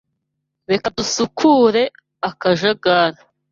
Reka 0.71 0.87
dusukure 0.97 1.83
akajagari. 2.29 3.19